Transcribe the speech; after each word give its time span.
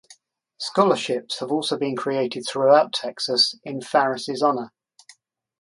Scholarships 0.57 1.41
have 1.41 1.51
also 1.51 1.77
been 1.77 1.95
created 1.95 2.43
throughout 2.49 2.91
Texas 2.91 3.53
in 3.63 3.81
Farris’ 3.81 4.41
honor. 4.41 4.71